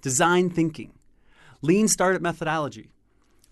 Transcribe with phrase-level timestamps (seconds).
[0.00, 0.92] design thinking,
[1.62, 2.90] lean startup methodology,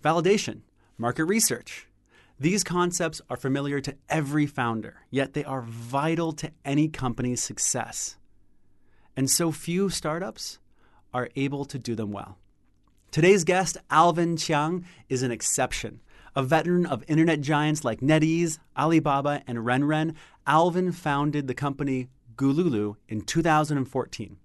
[0.03, 0.61] validation,
[0.97, 1.87] market research.
[2.39, 8.17] These concepts are familiar to every founder, yet they are vital to any company's success.
[9.15, 10.59] And so few startups
[11.13, 12.37] are able to do them well.
[13.09, 16.01] Today's guest, Alvin Chiang, is an exception.
[16.35, 20.13] A veteran of internet giants like NetEase, Alibaba, and RenRen,
[20.45, 24.37] Alvin founded the company Gululu in 2014.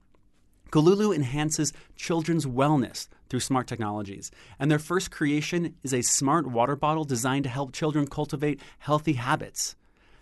[0.73, 6.74] Gululu enhances children's wellness through smart technologies, and their first creation is a smart water
[6.74, 9.77] bottle designed to help children cultivate healthy habits.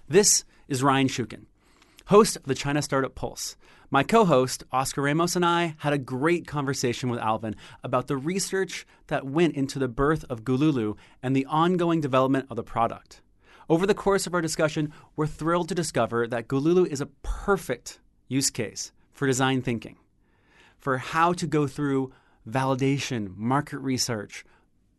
[0.09, 1.47] This is Ryan Shukin,
[2.07, 3.57] host of the China Startup Pulse.
[3.93, 7.55] My co host, Oscar Ramos, and I had a great conversation with Alvin
[7.85, 12.57] about the research that went into the birth of Gululu and the ongoing development of
[12.57, 13.23] the product.
[13.69, 18.01] Over the course of our discussion, we're thrilled to discover that Gululu is a perfect
[18.27, 19.97] use case for design thinking,
[20.81, 22.13] for how to go through
[22.49, 24.45] validation, market research,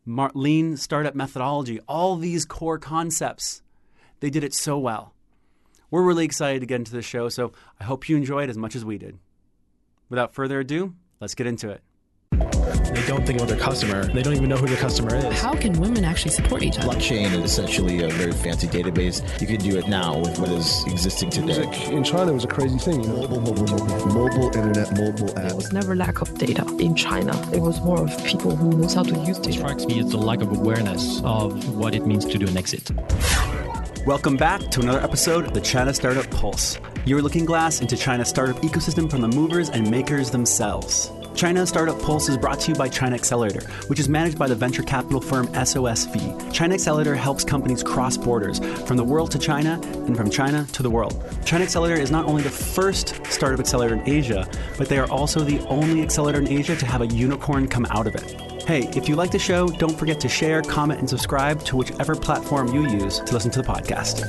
[0.04, 3.62] mar- lean startup methodology, all these core concepts.
[4.20, 5.14] They did it so well.
[5.90, 8.56] We're really excited to get into the show, so I hope you enjoy it as
[8.56, 9.18] much as we did.
[10.08, 11.82] Without further ado, let's get into it.
[13.02, 14.04] They don't think about their customer.
[14.04, 15.40] They don't even know who their customer is.
[15.40, 16.86] How can women actually support each other?
[16.86, 19.18] Blockchain is essentially a very fancy database.
[19.40, 21.66] You can do it now with what is existing today.
[21.66, 23.02] Music in China it was a crazy thing.
[23.02, 23.16] You know?
[23.26, 25.54] Mobile, mobile, mobile, mobile internet, mobile There app.
[25.56, 27.32] was never lack of data in China.
[27.52, 29.58] It was more of people who knows how to use What data.
[29.58, 32.88] strikes me is the lack of awareness of what it means to do an exit.
[34.06, 38.28] Welcome back to another episode of the China Startup Pulse, your looking glass into China's
[38.28, 41.10] startup ecosystem from the movers and makers themselves.
[41.34, 44.54] China Startup Pulse is brought to you by China Accelerator, which is managed by the
[44.54, 46.52] venture capital firm SOSV.
[46.52, 50.82] China Accelerator helps companies cross borders from the world to China and from China to
[50.82, 51.22] the world.
[51.44, 55.40] China Accelerator is not only the first startup accelerator in Asia, but they are also
[55.40, 58.62] the only accelerator in Asia to have a unicorn come out of it.
[58.62, 62.14] Hey, if you like the show, don't forget to share, comment, and subscribe to whichever
[62.14, 64.22] platform you use to listen to the podcast.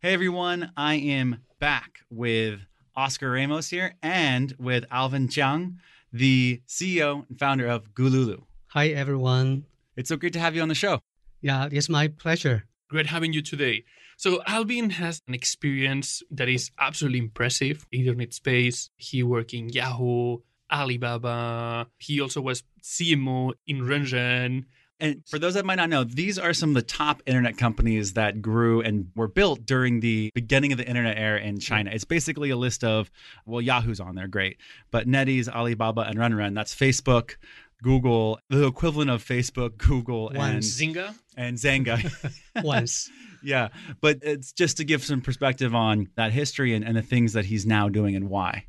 [0.00, 2.60] Hey everyone, I am back with
[2.98, 5.78] Oscar Ramos here and with Alvin Chiang,
[6.12, 8.42] the CEO and founder of Gululu.
[8.70, 9.66] Hi, everyone.
[9.94, 10.98] It's so great to have you on the show.
[11.40, 12.64] Yeah, it's my pleasure.
[12.88, 13.84] Great having you today.
[14.16, 17.86] So Alvin has an experience that is absolutely impressive.
[17.92, 18.90] Internet space.
[18.96, 20.38] He worked in Yahoo,
[20.68, 21.86] Alibaba.
[21.98, 24.64] He also was CMO in RenRen.
[25.00, 28.14] And for those that might not know, these are some of the top internet companies
[28.14, 31.60] that grew and were built during the beginning of the internet era in mm-hmm.
[31.60, 31.90] China.
[31.92, 33.10] It's basically a list of,
[33.46, 34.58] well, Yahoo's on there, great.
[34.90, 37.36] But NetEase, Alibaba, and RenRen, that's Facebook,
[37.82, 40.80] Google, the equivalent of Facebook, Google, and, Once.
[40.80, 41.14] Zynga.
[41.36, 42.34] and Zynga.
[42.64, 43.08] Once.
[43.42, 43.68] yeah.
[44.00, 47.44] But it's just to give some perspective on that history and, and the things that
[47.44, 48.66] he's now doing and why.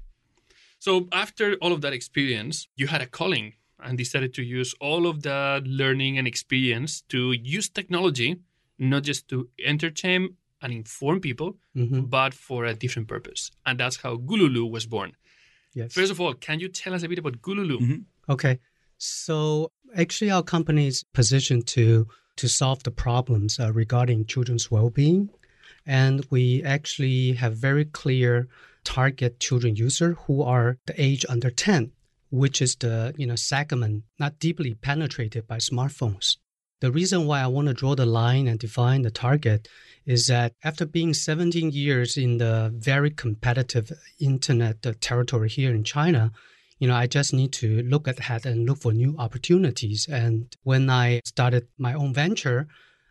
[0.77, 3.53] So after all of that experience, you had a calling
[3.83, 8.37] and decided to use all of that learning and experience to use technology,
[8.77, 13.51] not just to entertain and inform people, hmm but for a different purpose.
[13.65, 15.13] And that's how Gululu was born.
[15.73, 15.93] Yes.
[15.93, 17.79] First of all, can you tell us a bit about Gululu?
[17.79, 18.03] Mhm.
[18.27, 18.59] Okay.
[18.97, 25.29] So actually, our company is positioned to to solve the problems uh, regarding children's well-being,
[25.85, 28.47] and we actually have very clear
[28.83, 31.91] target children user who are the age under 10,
[32.29, 36.37] which is the you know segment not deeply penetrated by smartphones.
[36.81, 39.67] The reason why I want to draw the line and define the target
[40.05, 45.83] is that after being 17 years in the very competitive internet uh, territory here in
[45.83, 46.31] China,
[46.79, 50.07] you know, I just need to look ahead and look for new opportunities.
[50.09, 52.67] And when I started my own venture,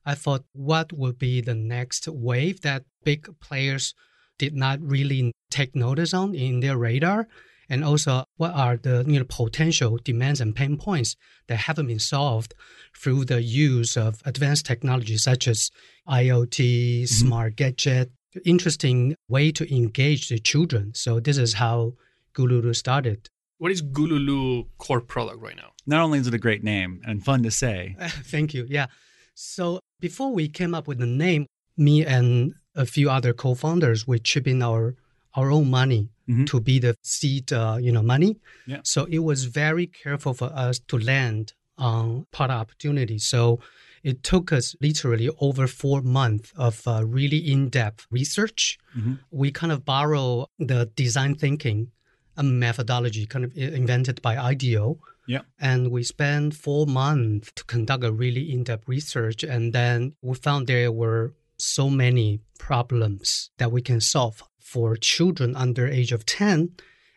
[0.07, 3.95] I thought, what would be the next wave that big players
[4.39, 7.29] did not really take notice on in their radar?
[7.69, 11.17] And also, what are the you know, potential demands and pain points
[11.49, 12.55] that haven't been solved
[12.97, 15.71] through the use of advanced technology such as
[16.09, 17.05] IoT, mm-hmm.
[17.05, 18.11] smart gadget,
[18.45, 20.93] interesting way to engage the children.
[20.95, 21.95] So this is how
[22.35, 23.29] Gululu started.
[23.59, 25.73] What is Gululu core product right now?
[25.87, 28.67] Not only is it a great name and fun to say, Thank you.
[28.69, 28.87] Yeah.
[29.35, 34.19] So before we came up with the name, me and a few other co-founders we
[34.19, 34.95] chip in our
[35.35, 36.47] our own money Mhm.
[36.47, 38.37] to be the seed, uh, you know, money.
[38.67, 38.81] Yeah.
[38.85, 43.19] So it was very careful for us to land on product opportunity.
[43.19, 43.61] So
[44.03, 48.79] it took us literally over four months of uh, really in-depth research.
[48.97, 49.21] Mhm.
[49.31, 51.91] We kind of borrow the design thinking
[52.37, 54.99] a methodology kind of invented by IDEO.
[55.27, 55.43] Yeah.
[55.61, 59.43] And we spent four months to conduct a really in-depth research.
[59.43, 64.43] And then we found there were so many problems that we can solve
[64.73, 66.71] for children under age of 10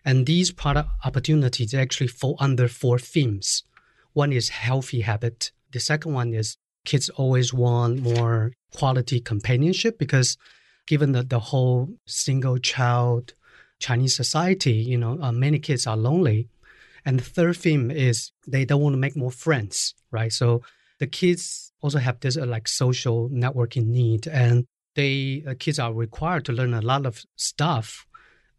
[0.03, 3.63] And these product opportunities actually fall under four themes.
[4.13, 5.51] One is healthy habit.
[5.71, 10.37] The second one is kids always want more quality companionship because
[10.87, 13.33] given that the whole single child
[13.79, 16.49] Chinese society, you know, uh, many kids are lonely.
[17.05, 20.31] And the third theme is they don't want to make more friends, right?
[20.31, 20.61] So
[20.99, 24.65] the kids also have this uh, like social networking need, and
[24.95, 28.05] they uh, kids are required to learn a lot of stuff.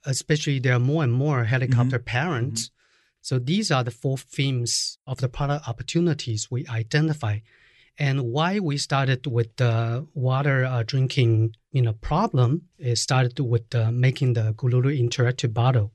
[0.05, 2.05] Especially, there are more and more helicopter Mm-hmm.
[2.19, 2.71] parents.
[3.21, 7.39] So these are the four themes of the product opportunities we identify,
[7.97, 12.63] and why we started with the water uh, drinking, you know, problem.
[12.79, 15.93] It started with uh, making the Gululu interactive bottle.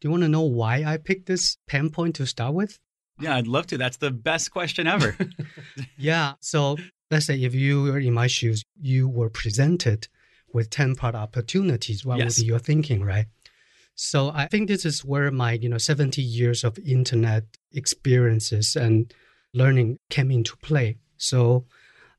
[0.00, 2.78] Do you want to know why I picked this pain point to start with?
[3.18, 3.78] Yeah, I'd love to.
[3.78, 5.16] That's the best question ever.
[5.96, 6.34] Yeah.
[6.40, 6.76] So
[7.10, 10.08] let's say if you were in my shoes, you were presented
[10.52, 12.36] with 10 product opportunities, what Yes.
[12.38, 13.26] would be your thinking, right?
[13.94, 19.12] So I think this is where my, you know, 70 years of internet experiences and
[19.54, 20.98] learning came into play.
[21.16, 21.64] So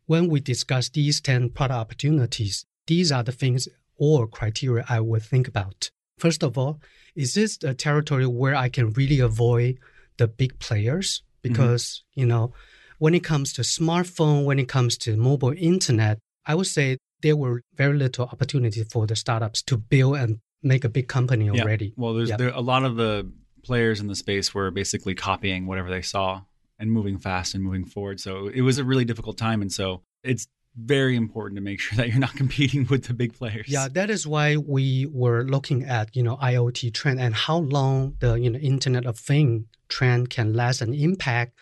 [0.08, 3.68] when we discuss these 10 product opportunities, these are the things
[3.98, 5.92] or criteria I would think about.
[6.18, 6.80] First of all,
[7.16, 9.78] is this a territory where I can really avoid
[10.18, 11.22] the big players?
[11.22, 11.54] Mm-hmm.
[11.54, 12.54] Because, you know,
[12.98, 17.36] when it comes to smartphone, when it comes to mobile internet, I would say there
[17.36, 21.62] were very little opportunity for the startups to build and make a big company Yeah.
[21.62, 21.94] already.
[21.96, 22.38] Well, there's Yeah.
[22.38, 23.32] there a lot of the
[23.64, 26.42] players in the space were basically copying whatever they saw
[26.80, 28.20] and moving fast and moving forward.
[28.20, 31.98] So it was a really difficult time, and so it's very important to make sure
[31.98, 33.68] that you're not competing with the big players.
[33.68, 38.16] Yeah, that is why we were looking at you know IoT trend and how long
[38.20, 41.54] the you know Internet of Thing trend can last and impact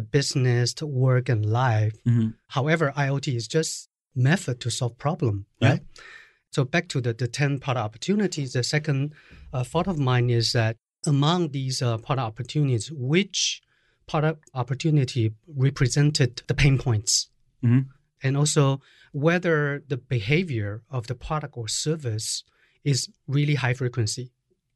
[0.00, 1.96] the business, the work, and life.
[2.10, 2.28] Mhm.
[2.56, 3.72] However, IoT is just
[4.30, 5.68] method to solve problem, Yeah.
[5.70, 5.82] right?
[6.54, 9.00] So back to the, the 10 product opportunities, the second
[9.52, 10.74] uh, thought of mine is that
[11.06, 13.62] among these uh, product opportunities, which
[14.12, 15.24] product opportunity
[15.66, 17.12] represented the pain points?
[17.62, 17.82] Mhm.
[18.24, 18.80] And also
[19.26, 19.56] whether
[19.92, 22.28] the behavior of the product or service
[22.92, 22.98] is
[23.36, 24.24] really high frequency.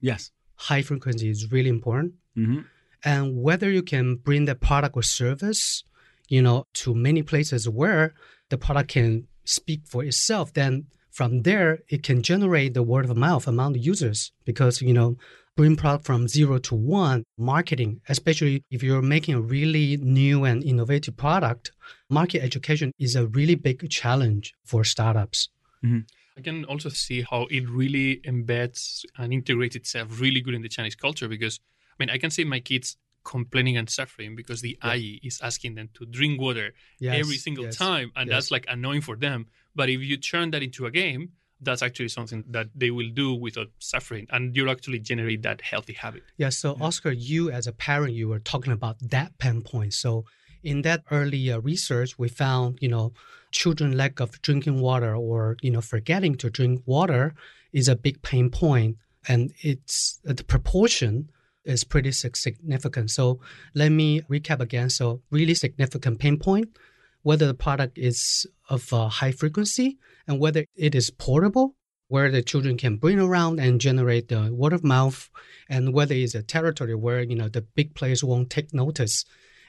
[0.01, 0.21] Yes.
[0.69, 2.61] High frequency is really important hmm
[3.05, 5.85] and whether you can bring the product or service
[6.29, 8.15] you know to many places where
[8.51, 13.17] the product can speak for itself then from there it can generate the word of
[13.17, 14.33] mouth among the users.
[14.45, 15.17] Because you know
[15.57, 20.65] bring product from zero to one marketing especially if you're making a really new and
[20.65, 21.71] innovative product
[22.11, 25.49] market education is a really big challenge for startups.
[25.85, 26.01] Mm-hmm.
[26.37, 30.69] I can also see how it really embeds and integrates itself really good in the
[30.69, 31.61] Chinese culture because,
[31.95, 35.77] I mean, I can see my kids complaining and suffering because the AI is asking
[35.77, 38.37] them to drink water Yes, every single yes, time, and yes.
[38.37, 39.47] that's like annoying for them.
[39.75, 41.31] But if you turn that into a game,
[41.61, 45.95] that's actually something that they will do without suffering, and you'll actually generate that healthy
[45.95, 46.25] habit.
[46.37, 46.51] Yeah.
[46.51, 49.95] So, Oscar, you as a parent, you were talking about that pain point.
[49.95, 50.25] So,
[50.63, 53.13] in that early uh, research, we found, you know,
[53.51, 57.35] children lack of drinking water or you know forgetting to drink water
[57.73, 58.97] is a big pain point,
[59.29, 61.31] and it's uh, the proportion
[61.65, 63.11] is pretty significant.
[63.11, 63.41] So,
[63.75, 64.91] let me recap again.
[64.91, 66.77] So, really significant pain point,
[67.23, 71.75] whether the product is of high frequency and whether it is portable
[72.09, 75.31] where the children can bring around and generate the word of mouth
[75.69, 79.25] and whether it's a territory where you know the big players won't take notice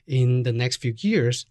[0.06, 1.46] in the next few years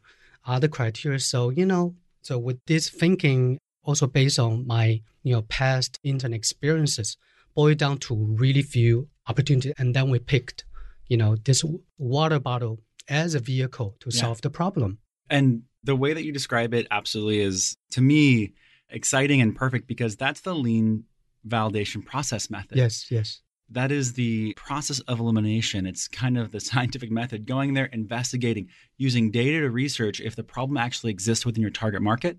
[0.46, 5.32] are the criteria so you know so with this thinking also based on my you
[5.32, 7.16] know past internet experiences
[7.54, 10.64] boiled down to really few opportunities and then we picked
[11.08, 11.62] you know this
[11.98, 14.20] water bottle as a vehicle to Yeah.
[14.22, 14.98] solve the problem
[15.30, 18.52] And the way that you describe it absolutely is, to me,
[18.88, 21.04] exciting and perfect because that's the lean
[21.46, 22.76] validation process method.
[22.78, 25.86] yes yes That is the process of elimination.
[25.86, 28.68] It's kind of the scientific method going there, investigating,
[28.98, 32.38] using data to research if the problem actually exists within your target market.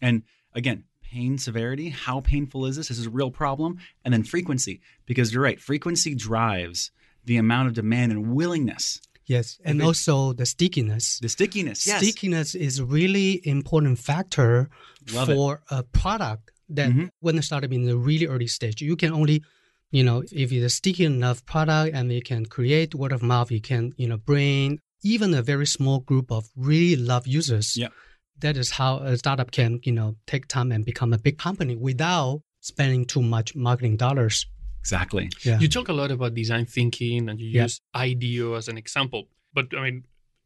[0.00, 0.22] And
[0.54, 1.88] again, pain severity.
[2.06, 2.88] How painful is this?
[2.88, 3.70] This is a real problem?
[4.04, 4.74] And then frequency,
[5.10, 6.78] because you're right, frequency drives
[7.28, 8.86] the amount of demand and willingness.
[9.36, 11.80] yes and it- also the stickiness The stickiness.
[11.90, 11.98] Yes.
[12.02, 14.52] Stickiness is really important factor
[15.18, 15.34] Love it.
[15.36, 16.44] for a product
[16.78, 17.06] that Mhm.
[17.24, 19.36] when it started in the really early stage, you can only,
[19.96, 23.48] you know, if it's a sticky enough product and you can create word of mouth,
[23.56, 24.66] you can, you know, bring
[25.14, 27.66] even a very small group of really love users.
[27.82, 27.90] Yeah.
[28.42, 31.74] That is how a startup can, you know, take time and become a big company
[31.76, 34.46] without spending too much marketing dollars.
[34.80, 35.30] Exactly.
[35.44, 35.58] Yeah.
[35.60, 37.62] You talk a lot about design thinking and you Yeah.
[37.62, 39.28] use IDEO as an example.
[39.54, 40.04] But I mean,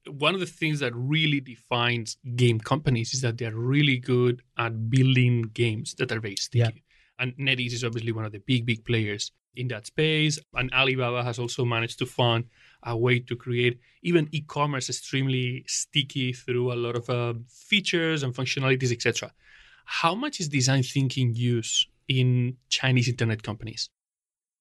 [0.09, 4.91] one of the things that really defines game companies is that they're really good at
[4.91, 6.59] building games that are very sticky.
[6.59, 6.71] Yeah.
[7.19, 10.39] And NetEase is obviously one of the big, big players in that space.
[10.55, 12.45] And Alibaba has also managed to find
[12.87, 18.35] a way to create even e-commerce extremely sticky through a lot of uh, features and
[18.35, 19.33] functionalities, etc.
[19.85, 23.91] How much is design thinking used in Chinese internet companies?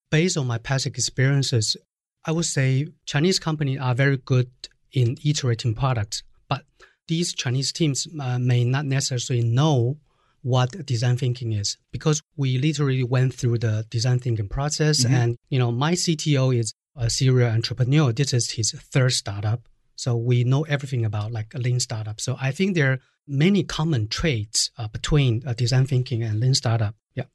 [0.10, 1.77] Based on my past experiences,
[2.25, 4.50] I would say Chinese companies are very good
[4.91, 6.63] in iterating products, but
[7.08, 9.98] these Chinese teams uh, may not necessarily know
[10.41, 15.15] what design thinking is because we literally went through the design thinking process mm-hmm.
[15.15, 20.15] and you know my cto is a serial entrepreneur this is his third startup so
[20.15, 24.07] we know everything about like a lean startup so i think there are many common
[24.07, 27.25] traits uh, between uh, design thinking and lean startup yeah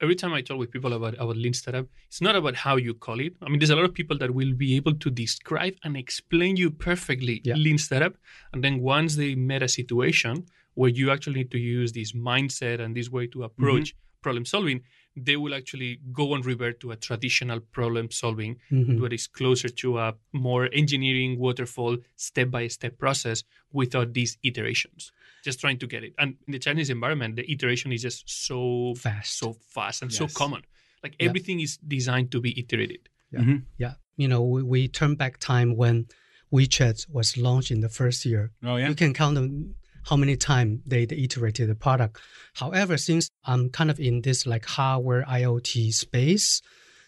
[0.00, 2.94] every time I talk with people about about lean startup, it's not about how you
[2.94, 3.34] call it.
[3.42, 6.56] I mean, there's a lot of people that will be able to describe and explain
[6.56, 7.54] you perfectly yeah.
[7.54, 8.14] lean startup,
[8.52, 12.80] and then once they met a situation where you actually need to use this mindset
[12.80, 14.22] and this way to approach mm-hmm.
[14.22, 14.82] problem solving,
[15.16, 19.00] they will actually go and revert to a traditional problem solving mm-hmm.
[19.00, 25.12] that is closer to a more engineering waterfall step by step process without these iterations.
[25.44, 26.14] Just trying to get it.
[26.18, 29.38] And in the chinese environment the iteration is just so fast.
[29.38, 30.18] so fast and yes.
[30.18, 30.62] so common.
[31.02, 33.08] Like everything is designed to be iterated.
[33.30, 33.40] Yeah.
[33.40, 33.56] Mm-hmm.
[33.78, 33.94] yeah.
[34.16, 36.06] You know we, we turn back time when
[36.52, 38.52] wechat was launched in the first year.
[38.64, 38.88] Oh yeah.
[38.88, 42.20] You can count them how many times they, they iterated the product.
[42.54, 46.62] However, since I'm kind of in this like hardware IoT space,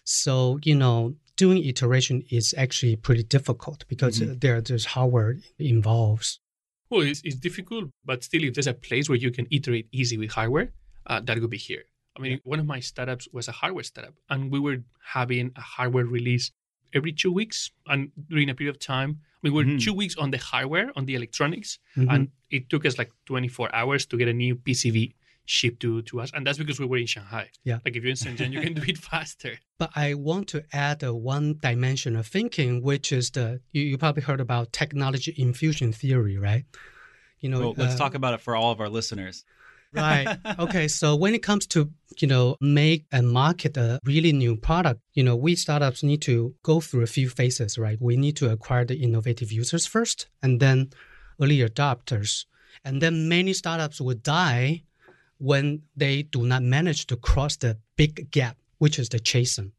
[0.04, 4.38] so you know doing iteration is actually pretty difficult because mm-hmm.
[4.38, 6.40] there there's hardware involves.
[6.88, 10.16] Well, it's, it's difficult, but still, if there's a place where you can iterate easy
[10.16, 10.70] with hardware,
[11.06, 11.82] uh, that would be here.
[12.16, 12.38] I mean, yeah.
[12.44, 16.50] one of my startups was a hardware startup, and we were having a hardware release
[16.94, 19.20] every two weeks and during a period of time.
[19.46, 19.78] I mean, we are mm-hmm.
[19.78, 22.10] two weeks on the hardware, on the electronics, mm-hmm.
[22.10, 26.20] and it took us like 24 hours to get a new PCB shipped to, to
[26.20, 26.30] us.
[26.34, 27.50] And that's because we were in Shanghai.
[27.64, 27.78] Yeah.
[27.84, 29.58] Like if you're in Shenzhen, you can do it faster.
[29.78, 33.98] But I want to add a one dimension of thinking, which is the, you, you
[33.98, 36.64] probably heard about technology diffusion theory, right?
[37.40, 39.44] You know, well, let's uh, talk about it for all of our listeners
[39.92, 40.38] right.
[40.58, 40.88] Okay.
[40.88, 45.22] So when it comes to, you know, make and market a really new product, you
[45.22, 47.98] know, we startups need to go through a few phases, right?
[48.00, 50.90] We need to acquire the innovative users first and then
[51.40, 52.46] early adopters.
[52.84, 54.82] And then many startups will die
[55.38, 59.72] when they do not manage to cross the big gap, which is the chasm.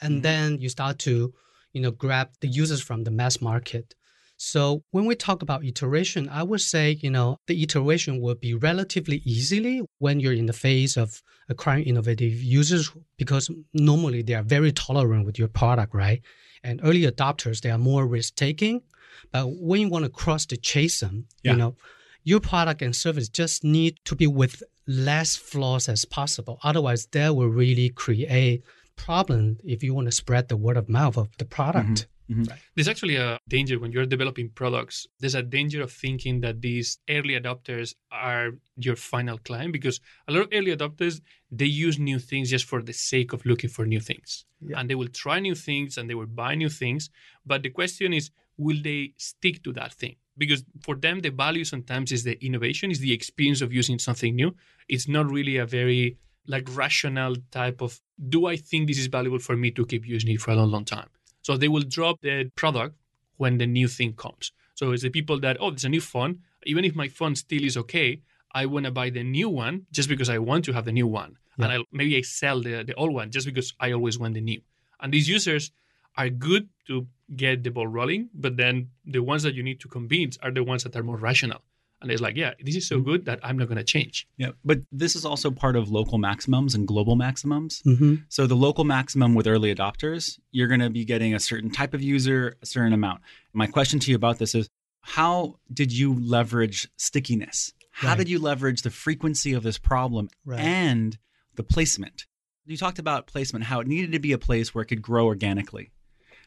[0.00, 0.22] And mm-hmm.
[0.22, 1.34] then you start to,
[1.72, 3.94] you know, grab the users from the mass market.
[4.36, 8.54] So when we talk about iteration, I would say, you know, the iteration will be
[8.54, 14.42] relatively easily when you're in the phase of acquiring innovative users because normally they are
[14.42, 16.20] very tolerant with your product, right?
[16.62, 18.82] And early adopters, they are more risk taking.
[19.30, 21.52] But when you want to cross the chasm, yeah.
[21.52, 21.76] you know,
[22.24, 26.58] your product and service just need to be with less flaws as possible.
[26.62, 28.64] Otherwise, that will really create
[28.96, 31.88] problem if you want to spread the word of mouth of the product.
[31.88, 32.13] Mm-hmm.
[32.30, 32.44] Mm-hmm.
[32.44, 32.58] Right.
[32.74, 35.06] There's actually a danger when you're developing products.
[35.20, 40.32] There's a danger of thinking that these early adopters are your final client because a
[40.32, 43.84] lot of early adopters they use new things just for the sake of looking for
[43.84, 44.80] new things, yeah.
[44.80, 47.10] and they will try new things and they will buy new things.
[47.46, 50.16] But the question is, will they stick to that thing?
[50.36, 54.34] Because for them, the value sometimes is the innovation, is the experience of using something
[54.34, 54.56] new.
[54.88, 56.16] It's not really a very
[56.46, 60.30] like rational type of do I think this is valuable for me to keep using
[60.30, 61.08] it for a long, long time?
[61.44, 62.96] So they will drop the product
[63.36, 64.50] when the new thing comes.
[64.74, 66.40] So it's the people that, oh, there's a new phone.
[66.64, 68.22] Even if my phone still is okay,
[68.52, 71.06] I want to buy the new one just because I want to have the new
[71.06, 71.36] one.
[71.58, 71.66] Yeah.
[71.66, 74.40] And I, maybe I sell the, the old one just because I always want the
[74.40, 74.60] new.
[75.00, 75.70] And these users
[76.16, 79.88] are good to get the ball rolling, but then the ones that you need to
[79.88, 81.60] convince are the ones that are more rational
[82.04, 83.10] and it's like, yeah, this is so mm-hmm.
[83.10, 84.28] good that I'm not going to change.
[84.36, 87.82] Yeah, but this is also part of local maximums and global maximums.
[87.86, 88.16] Mm-hmm.
[88.28, 91.94] So the local maximum with early adopters, you're going to be getting a certain type
[91.94, 93.22] of user, a certain amount.
[93.54, 94.68] My question to you about this is,
[95.00, 97.72] how did you leverage stickiness?
[97.90, 98.18] How right.
[98.18, 100.60] did you leverage the frequency of this problem right.
[100.60, 101.16] and
[101.54, 102.26] the placement?
[102.66, 105.26] You talked about placement, how it needed to be a place where it could grow
[105.26, 105.90] organically.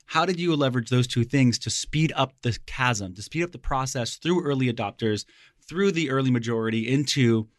[0.08, 3.52] How did you leverage those two things to speed up the chasm, to speed up
[3.52, 5.26] the process through early adopters,
[5.68, 7.50] through the early majority into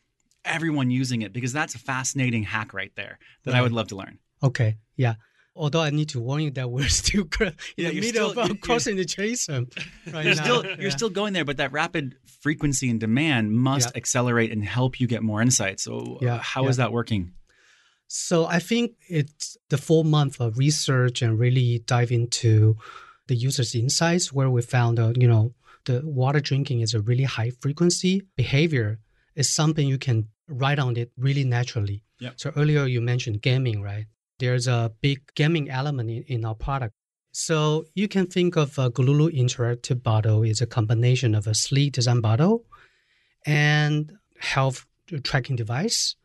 [0.46, 1.34] everyone using it?
[1.34, 3.58] Because that's a fascinating hack right there that right.
[3.58, 4.18] I would love to learn.
[4.42, 4.78] Okay.
[4.96, 5.14] Yeah.
[5.54, 8.60] Although I need to warn you that we're still in yeah, the middle still, of
[8.62, 9.68] crossing the chasm
[10.10, 10.42] right you're now.
[10.42, 10.88] Still, you're yeah.
[10.88, 13.98] still going there, but that rapid frequency and demand must yeah.
[13.98, 15.80] accelerate and help you get more insight.
[15.80, 16.38] So, uh, yeah.
[16.38, 17.32] how is that working?
[18.08, 22.76] So I think it's the full month of research and really dive into
[23.26, 27.24] the user's insights where we found out, you know, the water drinking is a really
[27.24, 28.98] high frequency behavior
[29.36, 32.02] is something you can write on it really naturally.
[32.20, 32.34] Yep.
[32.36, 34.06] So earlier you mentioned gaming, right?
[34.38, 36.94] there's a big gaming element in, in our product.
[37.32, 41.92] So you can think of a Gululu interactive bottle is a combination of a sleek
[41.92, 42.64] design bottle
[43.46, 44.86] and health
[45.22, 46.16] tracking device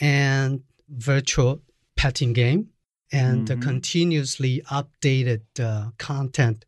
[0.00, 1.62] and virtual
[1.96, 2.68] petting game
[3.12, 3.60] and Mhm.
[3.60, 6.64] continuously updated uh, content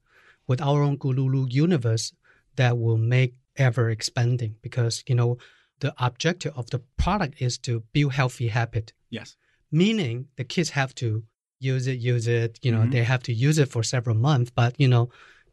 [0.47, 2.13] with our own Gululu universe
[2.57, 5.39] that will make ever expanding because you know
[5.81, 9.37] the objective of the product is to build healthy habit Yes.
[9.71, 11.25] meaning the kids have to
[11.59, 12.93] use it use it you know Mhm.
[12.93, 15.09] they have to use it for several months but you know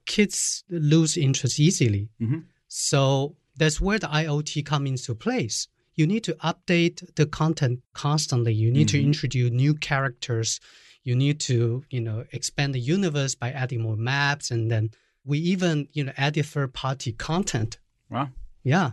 [0.05, 2.43] kids lose interest easily Mhm.
[2.67, 8.53] so that's where the iot comes into place you need to update the content constantly
[8.53, 9.05] you need to Mhm.
[9.05, 10.59] introduce new characters
[11.03, 14.89] you need to you know expand the universe by adding more maps and then
[15.25, 17.77] we even you know added third party content
[18.09, 18.29] Wow.
[18.63, 18.91] yeah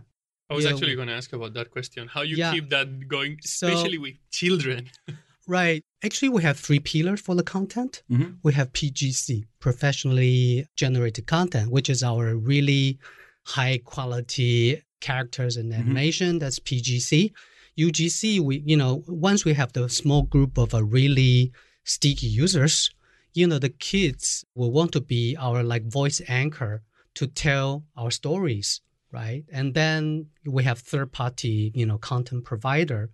[0.50, 2.08] I was Yeah, actually we- going to ask about that question.
[2.08, 2.52] How you Yeah.
[2.52, 4.90] keep that going, So- especially with children.
[5.46, 5.82] Right.
[6.04, 8.02] Actually, we have three pillars for the content.
[8.10, 8.38] Mhm.
[8.42, 12.98] We have PGC, professionally generated content, which is our really
[13.46, 15.82] high quality characters and mm-hmm.
[15.82, 16.38] animation.
[16.38, 17.32] That's PGC.
[17.78, 21.52] UGC, we you know once we have the small group of a really
[21.84, 22.90] sticky users,
[23.32, 26.82] you know the kids will want to be our like voice anchor
[27.14, 28.80] to tell our stories,
[29.12, 29.44] right?
[29.52, 33.10] And then we have third party, you know, content provider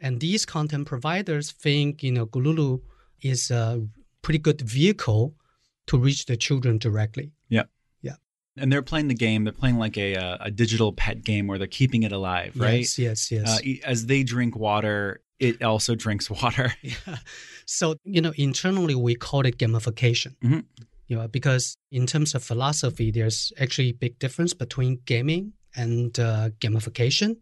[0.00, 2.80] and these content providers think, you know, Gululu
[3.20, 3.86] is a
[4.22, 5.34] pretty good vehicle
[5.86, 7.32] to reach the children directly.
[8.56, 9.44] And they're playing the game.
[9.44, 12.80] They're playing like a uh, a digital pet game where they're keeping it alive, right?
[12.80, 13.60] Yes, yes, yes.
[13.60, 16.74] Uh, as they drink water, it also drinks water.
[16.82, 17.18] yeah.
[17.64, 20.36] So, you know, internally we call it gamification.
[20.42, 20.64] Mhm.
[21.06, 26.16] You know, because in terms of philosophy, there's actually a big difference between gaming and
[26.20, 27.38] uh, gamification.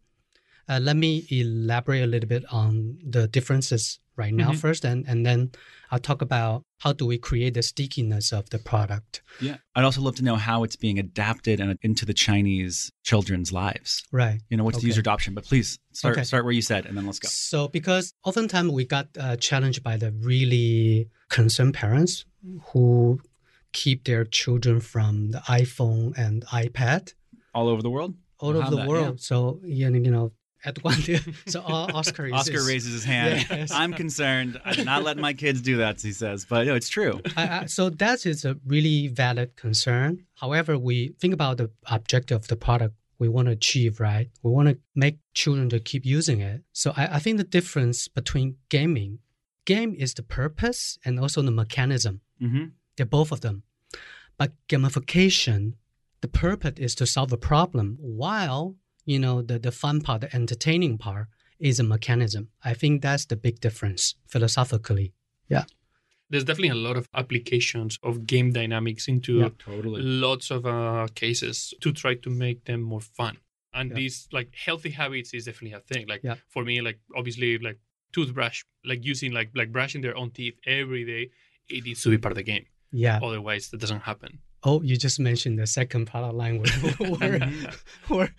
[0.68, 4.56] Uh, let me elaborate a little bit on the differences right now Mhm.
[4.58, 5.50] first, and, and then
[5.90, 9.22] I'll talk about how do we create the stickiness of the product.
[9.40, 9.56] Yeah.
[9.74, 14.02] I'd also love to know how it's being adapted and into the Chinese children's lives.
[14.12, 14.40] Right.
[14.50, 15.32] You know, what's the user adoption?
[15.34, 16.24] But please start Okay.
[16.24, 17.28] start where you said, and then let's go.
[17.30, 22.24] So, because oftentimes we got uh, challenged by the really concerned parents
[22.72, 23.20] who
[23.72, 27.14] keep their children from the iPhone and iPad
[27.54, 28.14] All over the world.
[28.40, 29.20] all over the that- world.
[29.20, 30.32] So, you know, you know,
[30.64, 30.94] at one,
[31.46, 33.46] so Oscar is Oscar raises his hand.
[33.50, 33.70] Yes.
[33.70, 34.60] I'm concerned.
[34.64, 36.44] I'm not letting my kids do that, he says.
[36.44, 37.20] But no, it's true.
[37.36, 40.24] I, I, so that is a really valid concern.
[40.36, 44.30] However, we think about the objective of the product we want to achieve, right?
[44.42, 46.62] We want to make children to keep using it.
[46.72, 49.18] So I, I think the difference between gaming,
[49.64, 52.20] game is the purpose and also the mechanism.
[52.40, 52.66] hmm
[52.96, 53.62] They're both of them.
[54.36, 55.74] But gamification,
[56.20, 58.76] the purpose is to solve a problem, while
[59.12, 61.26] you know the, the fun part, the entertaining part
[61.58, 62.42] is a mechanism.
[62.70, 65.12] I think that's the big difference philosophically.
[65.48, 65.64] Yeah.
[66.30, 70.02] There's definitely a lot of applications of game dynamics into Yeah, Totally.
[70.02, 73.34] lots of uh, cases to try to make them more fun.
[73.72, 73.96] And Yeah.
[74.00, 76.04] these like healthy habits is definitely a thing.
[76.12, 76.36] Like Yeah.
[76.54, 77.78] for me, like obviously like
[78.12, 78.58] toothbrush,
[78.90, 81.30] like using like like brushing their own teeth every day,
[81.74, 82.66] it needs to be part of the game.
[83.04, 83.18] Yeah.
[83.28, 84.30] Otherwise, that doesn't happen.
[84.68, 87.40] Oh, you just mentioned the second product line where we're,
[88.16, 88.30] we're,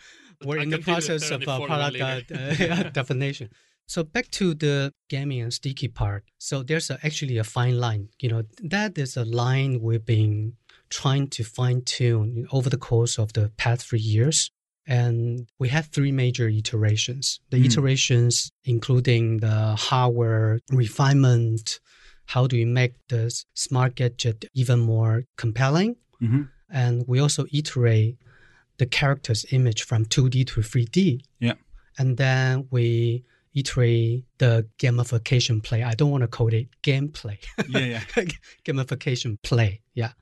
[0.43, 2.35] we're I in the can tell you the process of uh, product uh,
[2.73, 3.49] uh, definition.
[3.87, 6.23] So back to the gaming and sticky part.
[6.37, 8.09] So there's a, actually a fine line.
[8.19, 10.53] You know, that is a line we've been
[10.89, 14.51] trying to fine tune over the course of the past three years.
[14.87, 17.39] And we had three major iterations.
[17.49, 17.65] The Hmm.
[17.65, 21.79] iterations including the hardware refinement,
[22.25, 25.95] how do we make the smart gadget even more compelling?
[26.19, 28.15] hmm and we also iterate
[28.79, 31.21] the character's image from 2D to 3D.
[31.39, 31.53] Yeah.
[31.97, 35.83] And then we iterate the gamification play.
[35.83, 37.37] I don't want to call it gameplay.
[37.67, 38.23] Yeah, yeah.
[38.65, 39.81] gamification play.
[39.93, 40.13] Yeah.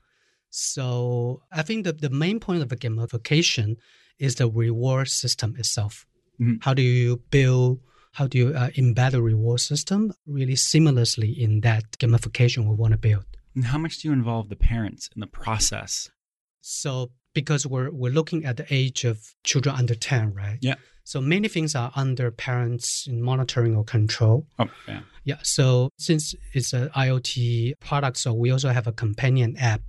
[0.50, 3.76] So I think that the main point of the gamification
[4.18, 6.06] is the reward system itself.
[6.40, 6.62] Mhm.
[6.64, 7.80] How do you build,
[8.12, 12.92] how do you uh, embed a reward system really seamlessly in that gamification we want
[12.92, 13.24] to build?
[13.54, 16.10] And how much do you involve the parents in the process?
[16.60, 20.58] So because we're we're looking at the age of children under 10, right?
[20.60, 20.74] Yeah.
[21.04, 24.46] So many things are under parents' monitoring or control.
[24.58, 25.00] Oh, yeah.
[25.24, 25.38] Yeah.
[25.42, 29.80] So since it's an IoT product, so we also have a companion app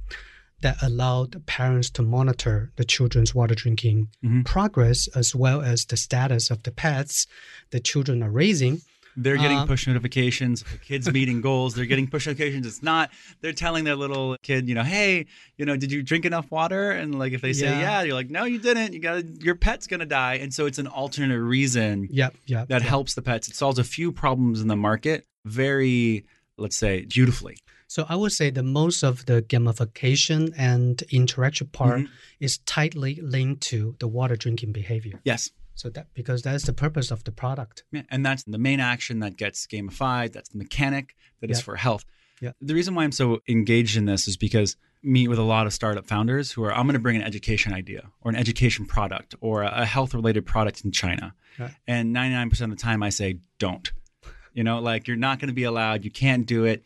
[0.61, 4.45] that allowed the parents to monitor the children's water drinking Mhm.
[4.45, 7.25] progress as well as the status of the pets
[7.71, 8.81] the children are raising.
[9.23, 10.63] They're getting Uh, push notifications.
[10.63, 11.73] The kids meeting goals.
[11.75, 12.65] They're getting push notifications.
[12.65, 13.11] It's not.
[13.41, 15.25] They're telling their little kid, you know, hey,
[15.57, 16.91] you know, did you drink enough water?
[16.91, 17.79] And like if they say Yeah.
[17.79, 18.93] yeah, you're like, no, you didn't.
[18.93, 20.35] You got your pet's gonna die.
[20.35, 22.35] And so it's an alternate reason Yep.
[22.45, 22.67] Yep.
[22.69, 22.89] that yep.
[22.89, 23.47] helps the pets.
[23.49, 26.25] It solves a few problems in the market very
[26.57, 27.57] let's say, beautifully.
[27.87, 32.09] So I would say that most of the gamification and interaction part Mhm.
[32.41, 35.19] is tightly linked to the water drinking behavior.
[35.23, 35.51] Yes.
[35.79, 37.85] So that because that's the purpose of the product.
[37.93, 40.33] Yeah, and that's the main action that gets gamified.
[40.33, 42.03] That's the mechanic that is for health.
[42.41, 42.51] Yeah.
[42.59, 45.67] The reason why I'm so engaged in this is because I meet with a lot
[45.67, 48.87] of startup founders who are I'm going to bring an education idea or an education
[48.87, 51.33] product or a health related product in China.
[51.57, 51.71] Right.
[51.87, 53.89] And 99% of the time I say don't.
[54.51, 56.83] You know, like you're not going to be allowed, you can't do it.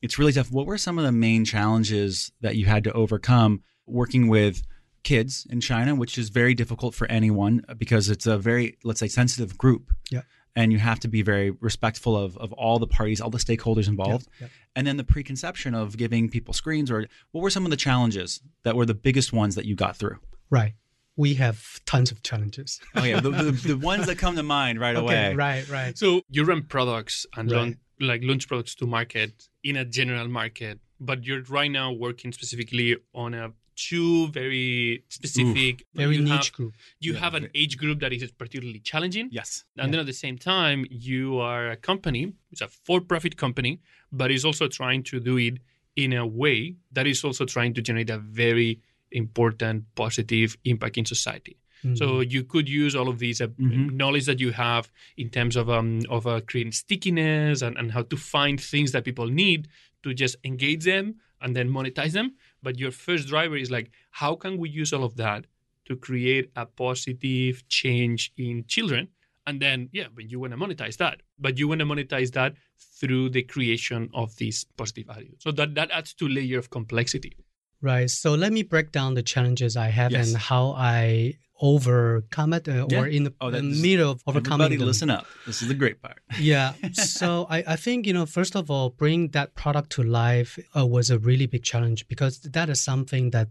[0.00, 0.50] It's really tough.
[0.50, 4.62] What were some of the main challenges that you had to overcome working with
[5.02, 9.00] kids in China, which is very difficult for anyone uh, because it's a very, let's
[9.00, 10.22] say, sensitive group Yeah.
[10.54, 13.88] and you have to be very respectful of, of all the parties, all the stakeholders
[13.88, 14.28] involved.
[14.40, 17.76] Yeah, And then the preconception of giving people screens, or what were some of the
[17.76, 20.18] challenges that were the biggest ones that you got through?
[20.50, 20.74] Right.
[21.16, 22.80] We have tons of challenges.
[22.94, 25.34] Oh, yeah, the, the, the ones that come to mind right away.
[25.34, 25.98] Right, right.
[25.98, 27.58] So you run products and Right.
[27.58, 32.32] launch, like launch products to market in a general market, but you're right now working
[32.32, 33.52] specifically on a
[33.88, 36.72] two very specific, Very you niche have, group.
[37.06, 39.26] You Yeah, have an age group that is particularly challenging.
[39.38, 39.64] Yes.
[39.76, 43.72] And then at the same time, you are a company, it's a for profit company,
[44.20, 45.56] but is also trying to do it
[46.04, 46.58] in a way
[46.96, 48.70] that is also trying to generate a very
[49.10, 51.54] important positive impact in society.
[51.84, 51.96] Mm-hmm.
[51.96, 53.92] So you could use all of these uh, Mhm.
[54.00, 54.84] knowledge that you have
[55.22, 59.02] in terms of um, of uh, creating stickiness and, and how to find things that
[59.04, 59.60] people need
[60.04, 61.04] to just engage them
[61.42, 62.28] and then monetize them.
[62.62, 65.46] But your first driver is like, how can we use all of that
[65.86, 69.08] to create a positive change in children?
[69.46, 72.54] And then, yeah, but you want to monetize that, but you want to monetize that
[72.78, 75.34] through the creation of this positive value.
[75.38, 77.36] So that that adds to layer of complexity.
[77.82, 78.08] Right.
[78.08, 80.28] So let me break down the challenges I have Yes.
[80.28, 83.00] and how I overcome it uh, Yeah.
[83.00, 84.86] or in the, Oh, the middle of overcoming Everybody, them.
[84.86, 85.26] listen up.
[85.46, 86.18] This is the great part.
[86.40, 86.72] yeah.
[86.92, 90.86] So I, I think, you know, first of all, bring that product to life uh,
[90.86, 93.48] was a really big challenge because that is something that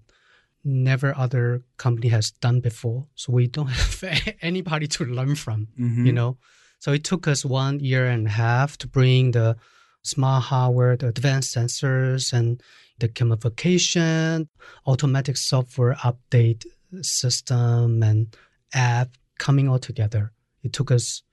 [0.63, 3.07] never other company has done before.
[3.15, 4.03] So we don't have
[4.41, 6.05] anybody to learn from, Mhm.
[6.05, 6.37] you know.
[6.79, 9.55] So it took us one year and a half to bring the
[10.03, 12.61] smart hardware, the advanced sensors, and
[13.01, 14.47] the gamification,
[14.85, 16.65] automatic software update
[17.01, 18.35] system, and
[18.73, 20.31] app coming all together.
[20.63, 21.23] It took us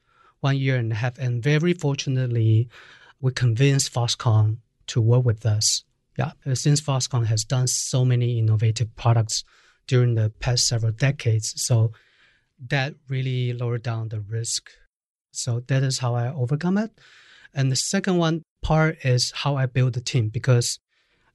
[0.41, 2.69] one year and a half, and very fortunately,
[3.21, 5.85] we convinced Foxconn to work with us.
[6.17, 9.45] Yeah, since Foxconn has done so many innovative products
[9.87, 11.93] during the past several decades, so
[12.69, 14.71] that really lowered down the risk.
[15.31, 16.91] So that is how I overcome it.
[17.55, 20.79] And the second one part is how I build the team because,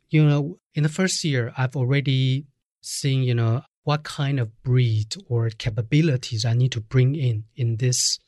[0.09, 2.45] you know, in the first year, I've already
[2.81, 7.77] seen, you know, what kind of breed or capabilities I need to bring in in
[7.77, 8.19] this,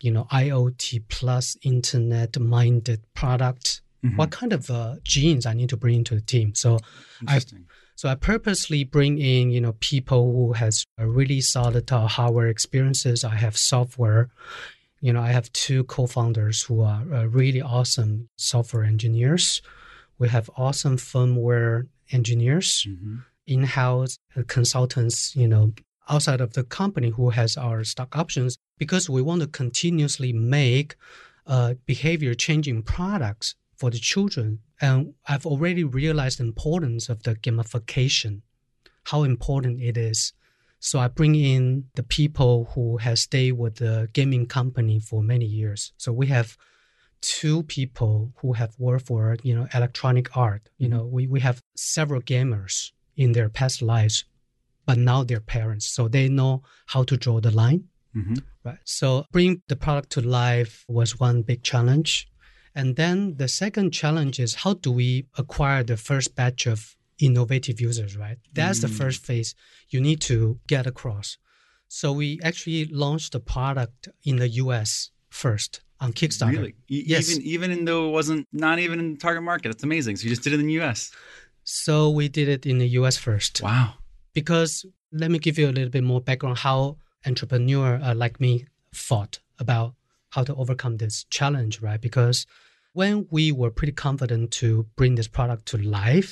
[0.00, 3.82] you know, IoT plus internet minded product.
[4.04, 4.16] Mhm.
[4.16, 6.54] What kind of uh, genes I need to bring into the team?
[6.54, 6.78] So
[7.26, 7.66] I Interesting.
[7.96, 12.46] so I purposely bring in, you know, people who has a really solid uh, hardware
[12.48, 13.24] experiences.
[13.24, 14.30] I have software.
[15.00, 19.62] You know, I have two co-founders who are uh, really awesome software engineers.
[20.18, 23.24] We have awesome firmware engineers, Mhm.
[23.46, 25.72] in-house uh, consultants, you know,
[26.08, 30.96] outside of the company who has our stock options because we want to continuously make
[31.46, 34.58] uh, behavior changing products for the children.
[34.80, 38.42] And I've already realized the importance of the gamification,
[39.04, 40.34] how important it is.
[40.78, 45.46] So I bring in the people who have stayed with the gaming company for many
[45.46, 45.92] years.
[45.96, 46.56] So we have
[47.20, 50.68] two people who have worked for you know electronic art.
[50.78, 54.24] You know, we, we have several gamers in their past lives,
[54.86, 57.84] but now they're parents, so they know how to draw the line.
[58.16, 58.42] Mhm.
[58.64, 58.78] Right.
[58.84, 62.28] So bring the product to life was one big challenge.
[62.74, 67.80] And then the second challenge is how do we acquire the first batch of innovative
[67.80, 68.38] users, right?
[68.54, 68.98] That's the Mm.
[69.00, 69.54] first phase
[69.90, 71.38] you need to get across.
[71.88, 76.52] So we actually launched the product in the US first on Kickstarter.
[76.58, 76.74] Really?
[76.88, 77.30] E- Yes.
[77.30, 79.68] Even even though it wasn't not even in the target market.
[79.70, 80.16] That's amazing.
[80.16, 81.10] So you just did it in the US.
[81.64, 83.60] So we did it in the US first.
[83.62, 83.94] Wow.
[84.34, 84.72] because
[85.22, 86.78] let me give you a little bit more background how
[87.26, 88.52] entrepreneur uh, like me
[88.94, 89.94] thought about
[90.34, 92.46] how to overcome this challenge right because
[92.92, 96.30] when we were pretty confident to bring this product to life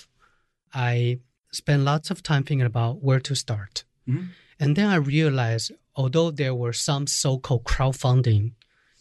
[0.74, 1.18] i
[1.52, 3.74] spent lots of time thinking about where to start
[4.08, 4.28] Mhm.
[4.60, 8.52] and then i realized although there were some so-called crowdfunding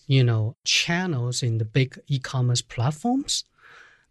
[0.08, 3.44] you know channels in the big e-commerce platforms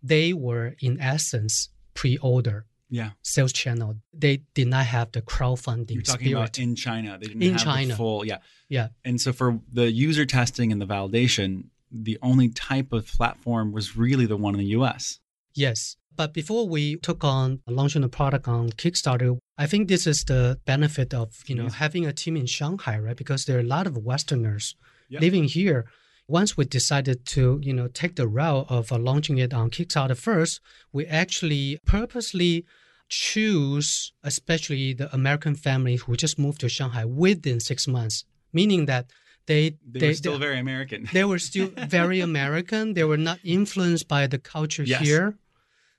[0.03, 3.11] they were in essence pre-order Yeah.
[3.23, 6.41] sales channel, they did not have the crowdfunding You're talking spirit.
[6.43, 7.19] about in China.
[7.21, 7.89] They didn't In have China.
[7.89, 8.39] the full yeah.
[8.69, 11.49] yeah, And so for the user testing and the validation,
[11.91, 15.21] the only type of platform was really the one in the US.
[15.55, 15.97] Yes.
[16.17, 20.59] But before we took on launching the product on Kickstarter, I think this is the
[20.65, 21.75] benefit of you know Yes.
[21.85, 23.17] having a team in Shanghai, right?
[23.23, 24.67] Because there are a lot of Westerners
[25.11, 25.85] Living here.
[26.27, 30.17] Once we decided to you know take the route of uh, launching it on Kickstarter
[30.17, 30.61] first,
[30.93, 32.65] we actually purposely
[33.09, 39.11] choose, especially the American family who just moved to Shanghai within six months, meaning that
[39.47, 41.07] they They, were still very American.
[41.13, 41.69] they were still
[42.01, 42.95] very American.
[42.95, 45.01] They were not influenced by the culture Yes.
[45.03, 45.37] here.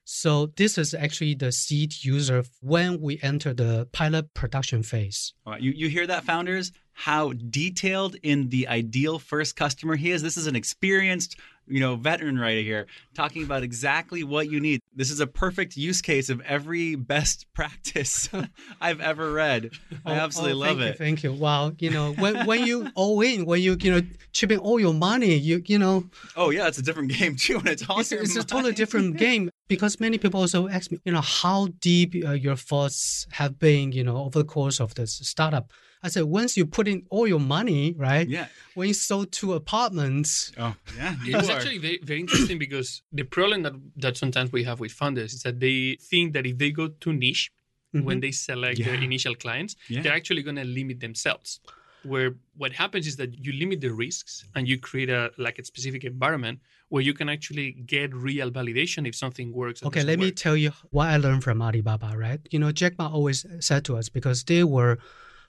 [0.04, 5.34] So this is actually the seed user when we enter the pilot production phase.
[5.46, 6.72] All right, You, you hear that, founders?
[6.98, 10.22] How detailed in the ideal first customer he is.
[10.24, 14.80] This is an experienced, you know, veteran right here, talking about exactly what you need.
[14.96, 18.30] This is a perfect use case of every best practice
[18.82, 19.72] I've ever read.
[20.06, 20.88] I Oh, absolutely oh, love thank it.
[20.88, 21.34] You, thank you.
[21.34, 24.94] Wow, you know, when when you all in, when you you know chipping all your
[24.94, 26.06] money, you you know,
[26.38, 29.18] Oh yeah, it's a different game too, and it's all it's, it's a totally different
[29.18, 33.60] game because many people also ask me, you know, how deep uh, your thoughts have
[33.60, 35.70] been, you know, over the course of this startup.
[36.06, 38.28] I said, once you put in all your money, right?
[38.30, 38.48] Yeah.
[38.76, 41.16] When you sold two apartments, Oh yeah.
[41.24, 41.56] It's are.
[41.56, 45.42] actually very, very interesting because the problem that, that sometimes we have with founders is
[45.42, 47.52] that they think that if they go too niche
[47.96, 48.06] mm-hmm.
[48.06, 50.04] when they select their initial clients, Yeah.
[50.04, 51.60] they're actually going to limit themselves.
[52.04, 55.66] Where what happens is that you limit the risks and you create a like a
[55.66, 59.82] specific environment where you can actually get real validation if something works.
[59.82, 62.40] Okay, doesn't let me tell you what I learned from Alibaba, right?
[62.52, 65.00] You know, Jack Ma always said to us because they were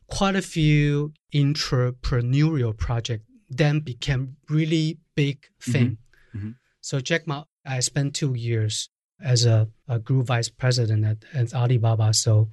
[0.08, 5.98] quite a few entrepreneurial projects then became really big thing.
[6.34, 6.56] mhm.
[6.80, 8.88] So Jack Ma, I spent two years
[9.20, 12.12] as a, a group vice president at, at Alibaba.
[12.14, 12.50] So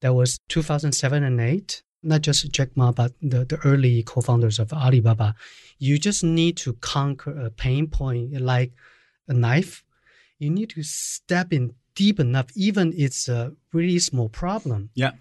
[0.00, 1.82] that was 2007 and 8.
[2.02, 5.34] Not just Jack Ma, but the, the early co-founders of Alibaba.
[5.78, 8.72] You just need to conquer a pain point like
[9.28, 9.84] a knife
[10.42, 14.90] you need to step in deep enough, even it's a really small problem.
[14.94, 15.12] Yeah.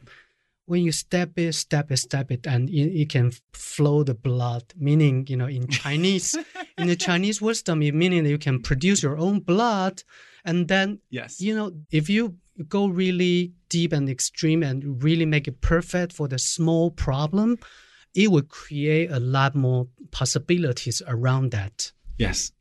[0.72, 4.64] When you step it, step it, step it, and it, it can flow the blood.
[4.78, 6.30] Meaning, you know, in Chinese,
[6.78, 9.96] in the Chinese wisdom, it meaning that you can produce your own blood,
[10.46, 11.42] and then Yes.
[11.42, 12.36] you know, if you
[12.70, 17.58] go really deep and extreme and really make it perfect for the small problem,
[18.16, 22.52] it will create a lot more possibilities around that, Yes.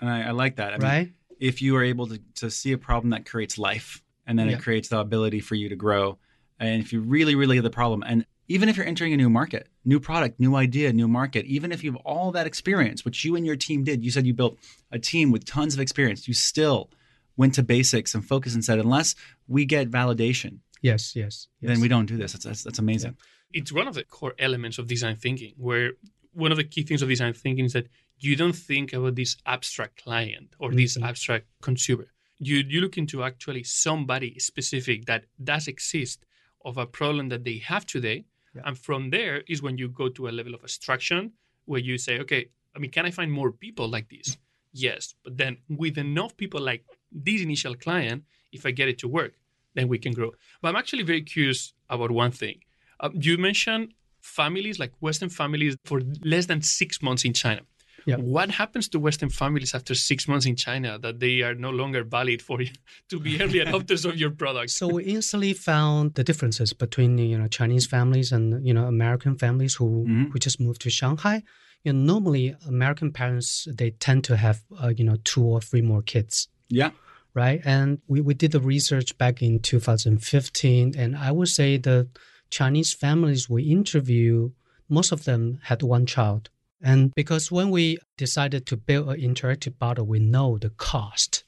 [0.00, 0.72] And I, I like that.
[0.74, 1.12] I mean, right?
[1.40, 4.56] if you are able to, to see a problem that creates life and then Yeah.
[4.56, 6.18] it creates the ability for you to grow
[6.60, 9.30] and if you really really get the problem and even if you're entering a new
[9.30, 13.24] market new product new idea new market even if you have all that experience which
[13.24, 14.56] you and your team did you said you built
[14.92, 16.90] a team with tons of experience you still
[17.36, 19.14] went to basics and focused and said unless
[19.46, 21.48] we get validation Yes, yes.
[21.60, 21.68] yes.
[21.70, 23.16] then we don't do this that's that's, that's amazing
[23.52, 25.92] it's one of the core elements of design thinking where
[26.32, 27.88] one of the key things of design thinking is that
[28.20, 31.04] you don't think about this abstract client or this Mhm.
[31.08, 36.24] abstract consumer you you look into actually somebody specific that does exist
[36.64, 38.24] of a problem that they have today.
[38.54, 38.62] Yeah.
[38.64, 41.32] and from there is when you go to a level of abstraction
[41.66, 42.42] where you say okay
[42.74, 44.38] i mean can i find more people like this?
[44.72, 45.14] Yes.
[45.24, 46.82] But then with enough people like
[47.26, 48.24] this initial client
[48.56, 49.32] if i get it to work
[49.74, 50.30] then we can grow.
[50.60, 52.56] But i'm actually very curious about one thing.
[53.00, 56.00] Um, you mentioned families like Western families for
[56.32, 57.62] less than six months in China.
[58.06, 58.16] Yeah.
[58.16, 62.02] What happens to Western families after six months in China that they are no longer
[62.04, 62.70] valid for you
[63.10, 64.70] to be early adopters of your product?
[64.70, 69.36] So we instantly found the differences between you know Chinese families and you know American
[69.36, 70.30] families who Mhm.
[70.32, 71.42] who just moved to Shanghai.
[71.84, 75.82] You know, normally American parents they tend to have uh, you know two or three
[75.82, 76.90] more kids, yeah
[77.34, 77.60] right?
[77.64, 82.08] And we, we did the research back in 2015, and I would say the
[82.50, 84.50] Chinese families we interview,
[84.88, 86.50] most of them had one child.
[86.80, 91.44] And because when we decided to build an interactive bottle, we know the cost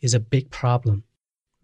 [0.00, 1.04] is a big problem.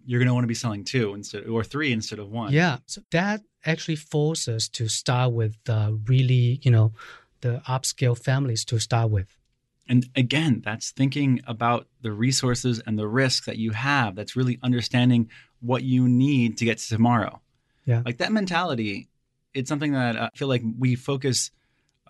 [0.04, 2.78] you're going to want to be selling two instead or three instead of one Yeah,
[2.86, 6.92] so that actually forces us to start with uh, really, you know,
[7.40, 9.26] the upscale families to start with.
[9.88, 14.14] And again, that's thinking about the resources and the risks that you have.
[14.14, 17.40] That's really understanding what you need to get to tomorrow.
[17.84, 18.02] Yeah.
[18.04, 19.08] Like that mentality,
[19.54, 21.50] it's something that I feel like we focus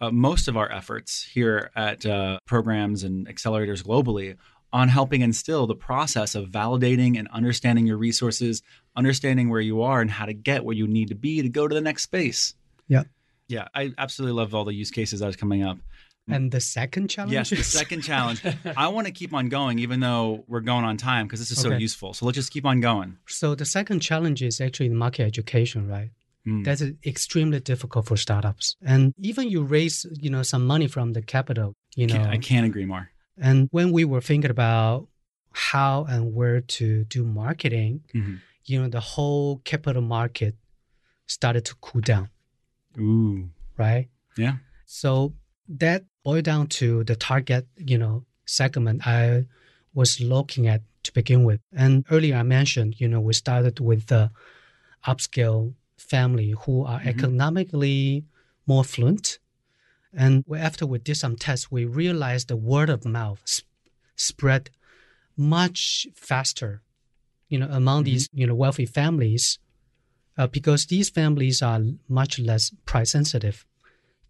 [0.01, 4.37] uh, most of our efforts here at uh, programs and accelerators globally
[4.73, 8.63] on helping instill the process of validating and understanding your resources,
[8.97, 11.67] understanding where you are and how to get where you need to be to go
[11.67, 12.55] to the next space.
[12.89, 13.05] Yeah.
[13.49, 15.79] Yeah, I absolutely love all the use cases that was coming up.
[16.29, 18.43] And the second challenge Yes, the second challenge.
[18.77, 21.61] I want to keep on going, even though we're going on time, because this is
[21.61, 22.15] so useful.
[22.15, 23.19] So let's just keep on going.
[23.29, 26.11] So the second challenge is actually the market education, right?
[26.47, 26.65] Mm.
[26.65, 28.77] That's extremely difficult for startups.
[28.83, 32.39] And even you raise, you know, some money from the capital, you know, Can't- I
[32.39, 33.11] can't agree more.
[33.37, 35.09] And when we were thinking about
[35.53, 38.41] how and where to do marketing, Mhm.
[38.65, 40.55] you know, the whole capital market
[41.27, 42.29] started to cool down,
[42.99, 43.51] Ooh.
[43.77, 44.09] right?
[44.37, 44.57] Yeah.
[44.85, 45.35] So
[45.69, 49.47] that boiled down to the target, you know, segment I
[49.95, 51.61] was looking at to begin with.
[51.73, 54.31] And earlier I mentioned, you know, we started with the
[55.07, 57.07] upscale family who are Mhm.
[57.09, 58.25] economically
[58.67, 59.39] more fluent.
[60.13, 63.63] And after we did some tests, we realized the word of mouth s-
[64.15, 64.71] spread
[65.37, 66.83] much faster,
[67.49, 69.59] you know, among these, you know, wealthy families,
[70.39, 73.67] uh, because these families are much less price sensitive.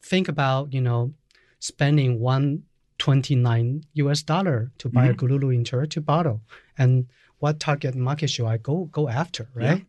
[0.03, 1.15] Think about, you know,
[1.59, 2.65] spending one
[2.99, 5.19] twenty-nine US dollar to buy a Mhm.
[5.19, 6.41] Gululu Interactive bottle,
[6.79, 7.07] and
[7.39, 9.85] what target market should I go go after, right?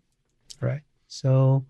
[0.60, 0.82] Right.
[1.08, 1.66] So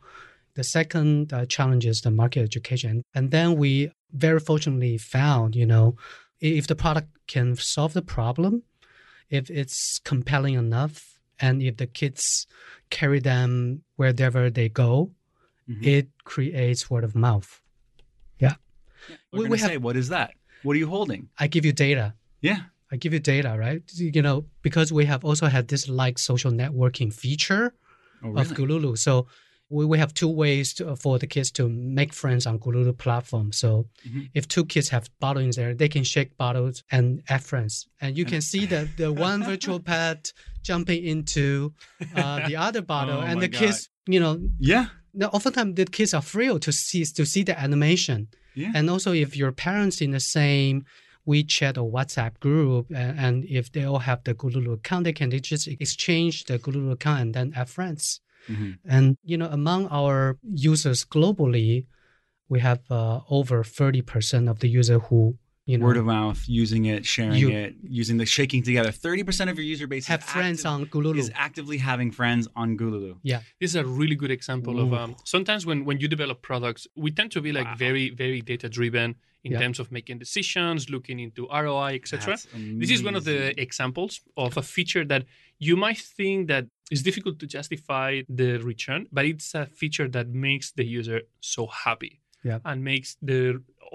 [0.56, 3.04] the second uh, challenge is the market education.
[3.13, 5.95] And then we very fortunately found, you know,
[6.39, 8.63] if the product can solve the problem,
[9.30, 12.47] if it's compelling enough, and if the kids
[12.89, 15.12] carry them wherever they go,
[15.69, 15.86] Mhm.
[15.86, 17.62] it creates word of mouth.
[18.39, 18.56] Yeah.
[19.32, 20.34] We're We- we have- say, what is that?
[20.63, 21.30] What are you holding?
[21.38, 22.15] I give you data.
[22.41, 22.62] Yeah.
[22.91, 23.84] I give you data, right?
[23.95, 27.73] You know, because we have also had this like social networking feature
[28.23, 28.97] Oh, of Gululu.
[28.97, 29.27] So
[29.69, 33.51] we, we have two ways to, for the kids to make friends on Gululu platform.
[33.51, 34.30] So Mhm.
[34.34, 37.88] if two kids have bottles in there, they can shake bottles and add friends.
[38.01, 40.32] And you can see that the one virtual pet
[40.63, 41.73] jumping into
[42.15, 43.19] uh, the other bottle.
[43.19, 44.88] Oh and the kids, you know, Yeah.
[45.13, 48.27] now, oftentimes the kids are thrilled to see to see the animation.
[48.56, 48.71] Yeah.
[48.75, 50.86] And also, if your parents in the same
[51.27, 55.29] WeChat or WhatsApp group, and, and if they all have the Gululu account, they can
[55.41, 58.21] just exchange the Gululu account and then add friends.
[58.49, 58.77] Mhm.
[58.85, 60.37] And you know, among our
[60.69, 61.85] users globally,
[62.49, 65.19] we have uh, over thirty percent of the user who
[65.65, 68.89] you know Word of mouth, using it, sharing You- it, using the shaking together.
[68.89, 71.17] 30% of your user base have friends active- on Gululu.
[71.19, 73.17] is actively having friends on Gululu.
[73.21, 76.87] yeah, This is a really good example of um, sometimes when, when you develop products,
[76.95, 77.75] we tend to be like Wow.
[77.85, 79.15] very, very data driven
[79.47, 79.62] in Yeah.
[79.63, 82.38] terms of making decisions, looking into ROI, etc.
[82.81, 84.13] This is one of the examples
[84.45, 85.23] of a feature that
[85.67, 86.63] you might think that
[86.95, 91.19] is difficult to justify the return, but it's a feature that makes the user
[91.53, 92.13] so happy
[92.49, 92.60] Yeah.
[92.69, 93.41] and makes the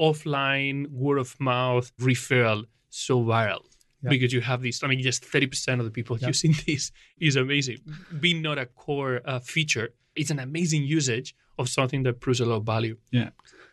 [0.08, 2.60] offline word of mouth referral
[3.04, 3.62] so viral.
[4.02, 4.10] Yeah.
[4.14, 6.28] Because you have this, I mean, just 30% of the people Yeah.
[6.32, 6.82] using this
[7.28, 7.78] is amazing.
[8.24, 9.88] Being not a core uh, feature,
[10.20, 11.28] it's an amazing usage
[11.60, 12.96] of something that proves a lot of value.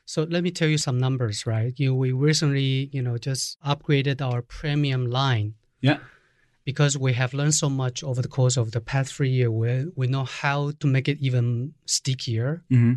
[0.10, 1.72] So let me tell you some numbers, right?
[1.78, 6.00] You we recently, you know, just upgraded our premium line Yeah.
[6.66, 9.52] because we have learned so much over the course of the past three years.
[9.52, 12.94] We we know how to make it even stickier, hmm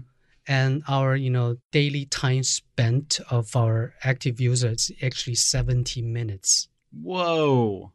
[0.47, 6.69] and our you know daily time spent of our active users is actually seventy minutes.
[6.91, 7.93] Whoa.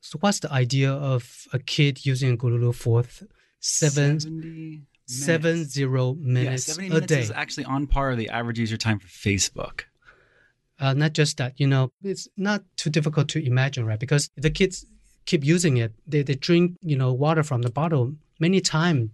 [0.00, 3.04] So what's the idea of a kid using Gululu for
[3.60, 5.72] seven 70 seven minutes.
[5.72, 7.20] zero Yeah, minutes 70 a minutes day?
[7.20, 9.82] is actually on par with the average user time for Facebook.
[10.78, 14.00] uh, not just that, you know, it's not too difficult to imagine, right?
[14.00, 14.86] Because the kids
[15.26, 19.10] keep using it, they, they drink, you know, water from the bottle many times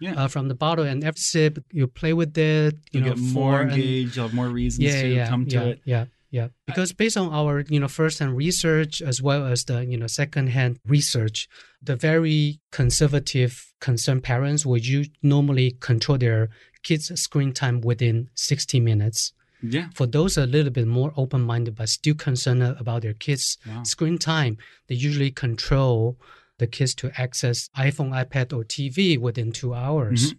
[0.00, 0.14] Yeah.
[0.24, 3.18] uh, from the bottle, and every sip you play with it, you You'll know, get
[3.40, 5.80] more and- engaged, you'll have more reasons yeah, to yeah, come to yeah, it.
[5.92, 6.48] yeah, yeah.
[6.66, 10.78] Because based on our, you know, first-hand research as well as the, you know, second-hand
[10.86, 11.48] research,
[11.82, 16.48] the very conservative, concerned parents would you normally control their
[16.82, 19.88] kids' screen time within 60 minutes Yeah.
[19.94, 23.82] for those a little bit more open-minded but still concerned about their kids' Wow.
[23.84, 24.56] screen time,
[24.88, 26.18] they usually control
[26.58, 30.32] the kids to access iPhone, iPad, or TV within two hours.
[30.32, 30.38] Mhm.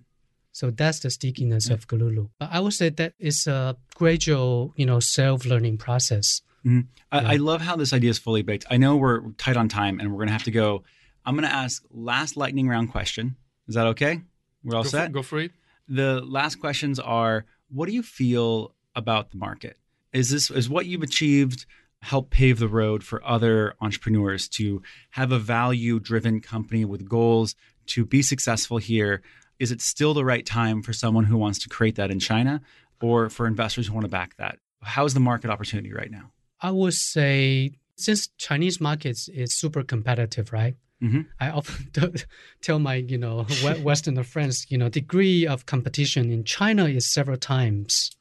[0.51, 2.29] So that's the stickiness of Gululu.
[2.39, 6.41] But I would say that it's a gradual, you know, self-learning process.
[6.65, 6.87] Mhm.
[7.11, 7.29] I, Yeah.
[7.29, 8.65] I love how this idea is fully baked.
[8.69, 10.83] I know we're tight on time and we're going to have to go.
[11.25, 13.35] I'm going to ask last lightning round question.
[13.67, 14.21] Is that okay?
[14.63, 15.07] We're all Go set?
[15.07, 15.51] for, go for it.
[15.87, 19.77] the last questions are what do you feel about the market
[20.11, 21.65] is this is what you've achieved
[22.01, 27.55] help pave the road for other entrepreneurs to have a value driven company with goals
[27.85, 29.21] to be successful here
[29.59, 32.61] is it still the right time for someone who wants to create that in china
[33.01, 36.31] or for investors who want to back that how's the market opportunity right now
[36.61, 40.75] I would say since Chinese markets is super competitive, right?
[41.01, 41.27] Mhm.
[41.39, 41.89] I often
[42.61, 47.05] tell my, you know, we- Westerner friends, you know, degree of competition in China is
[47.05, 48.11] several times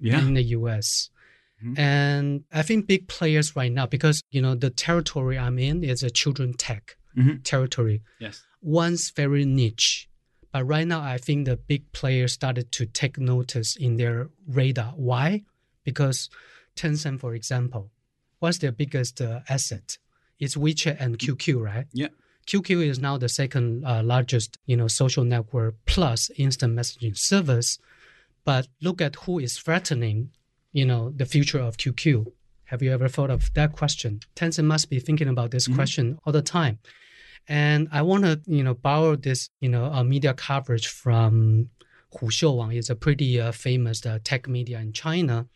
[0.00, 1.10] yeah in the US.
[1.64, 1.78] Mhm.
[1.78, 6.02] And I think big players right now, because, you know, the territory I'm in is
[6.02, 7.42] a children tech Mhm.
[7.44, 8.02] territory.
[8.18, 10.08] yes Once very niche.
[10.58, 14.92] But right now, I think the big players started to take notice in their radar.
[14.96, 15.44] Why?
[15.84, 16.30] Because
[16.74, 17.92] Tencent, for example,
[18.40, 19.98] what's their biggest uh, asset?
[20.40, 21.86] It's WeChat and QQ, right?
[21.92, 22.08] Yeah.
[22.48, 27.78] QQ is now the second uh, largest, you know, social network plus instant messaging service.
[28.44, 30.30] But look at who is threatening,
[30.72, 32.32] you know, the future of QQ.
[32.64, 34.22] Have you ever thought of that question?
[34.34, 36.80] Tencent must be thinking about this question all the time.
[37.48, 41.70] And I want to, you know, borrow this, you know, uh, media coverage from
[42.18, 42.76] Hu Xiuwang.
[42.76, 45.46] It's a pretty uh, famous uh, tech media in China.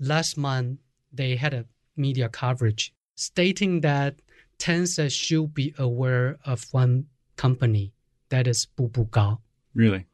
[0.00, 0.80] Last month,
[1.12, 1.66] they had a
[1.96, 4.16] media coverage stating that
[4.58, 7.06] Tencent should be aware of one
[7.36, 7.92] company
[8.30, 9.38] that is Bubugao.
[9.74, 10.06] Really?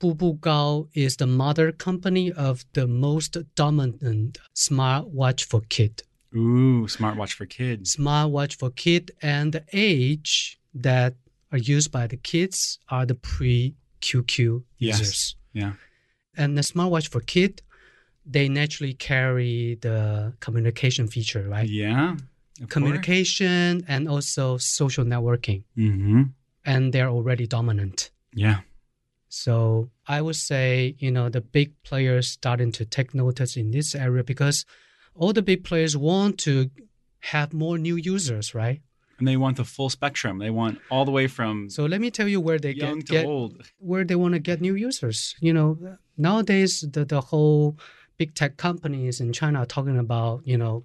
[0.00, 6.02] Bubugao is the mother company of the most dominant smartwatch for kid.
[6.34, 7.96] Ooh, smartwatch for kids.
[7.96, 11.14] Smartwatch for kid and the age that
[11.52, 14.98] are used by the kids are the pre QQ Yes.
[14.98, 15.36] users.
[15.52, 15.72] Yeah.
[16.36, 17.62] And the smartwatch for kid,
[18.26, 21.68] they naturally carry the communication feature, right?
[21.68, 22.16] Yeah.
[22.68, 25.64] Communication and also social networking.
[25.76, 26.22] Mm-hmm.
[26.64, 28.10] And they're already dominant.
[28.32, 28.60] Yeah.
[29.28, 33.94] So I would say, you know, the big players starting to take notice in this
[33.94, 34.64] area because
[35.14, 36.70] all the big players want to
[37.20, 38.80] have more new users, right?
[39.18, 40.38] And they want the full spectrum.
[40.38, 43.26] They want all the way from So let me tell you where they get, get
[43.26, 43.70] old.
[43.78, 45.36] where they want to get new users.
[45.40, 47.76] You know, nowadays the the whole
[48.18, 50.82] big tech companies in China are talking about, you know,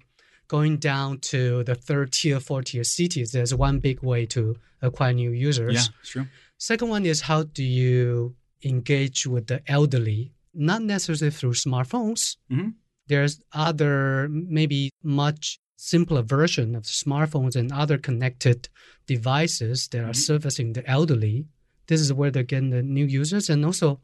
[0.48, 3.32] going down to the third tier, fourth tier cities.
[3.32, 5.74] There's one big way to acquire new users.
[5.74, 6.26] Yeah, true.
[6.58, 10.32] Second one is how do you engage with the elderly?
[10.52, 12.36] Not necessarily through smartphones.
[12.50, 12.74] Mhm.
[13.06, 18.68] There's other maybe much simpler version of smartphones and other connected
[19.06, 20.12] devices that are mm-hmm.
[20.12, 21.46] servicing the elderly.
[21.86, 24.00] This is where they're getting the new users and also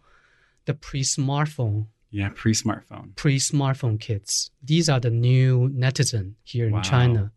[0.64, 3.14] the pre-smartphone, Yeah, pre-smartphone.
[3.14, 4.51] pre-smartphone kids.
[4.62, 6.79] These are the new netizen here Wow.
[6.79, 7.33] in China.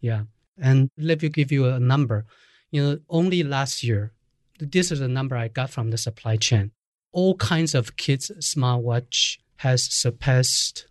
[0.00, 0.24] Yeah.
[0.58, 2.24] And let me give you a number.
[2.70, 4.12] You know, only last year,
[4.58, 6.72] this is a number I got from the supply chain.
[7.12, 10.86] All kinds of kids' smartwatch has surpassed,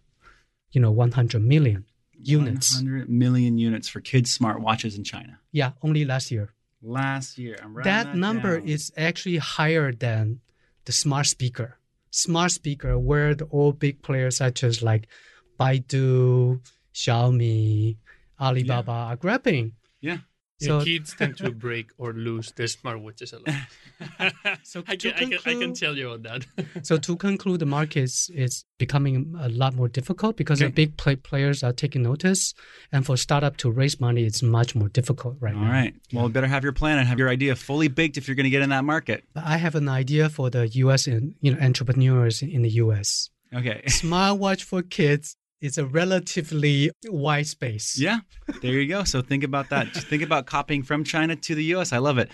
[0.72, 1.86] you know, 100 million
[2.28, 2.76] units.
[2.76, 5.40] 100 million units for kids' smartwatches in China.
[5.52, 6.54] Yeah, only last year.
[6.82, 7.58] Last year.
[7.64, 8.68] I'm writing that number down.
[8.68, 10.42] is actually higher than
[10.86, 11.78] the smart speaker.
[12.12, 15.08] Smart speaker, where the all big players such as like
[15.60, 16.60] Baidu,
[16.94, 17.98] Xiaomi,
[18.40, 19.74] Alibaba are grabbing.
[20.02, 20.18] Yeah.
[20.64, 24.34] Yeah, So- kids tend to break or lose their smartwatches a lot.
[24.64, 26.45] So I, to can, I, can, I can tell you on that.
[26.84, 30.97] So to conclude, the market is, is becoming a lot more difficult because the big
[30.97, 32.53] play, players are taking notice,
[32.91, 35.72] and for startup to raise money, it's much more difficult right All now.
[35.72, 35.93] right.
[36.11, 38.49] Well, better have your plan and have your idea fully baked if you're going to
[38.49, 39.24] get in that market.
[39.34, 41.07] But I have an idea for the U.S.
[41.07, 43.30] and you know entrepreneurs in the U.S.
[43.53, 43.84] Okay.
[43.88, 47.97] Smartwatch for kids is a relatively wide space.
[47.97, 48.20] Yeah.
[48.61, 49.03] There you go.
[49.05, 49.93] So think about that.
[49.93, 51.93] Just think about copying from China to the US.
[51.93, 52.30] I love it.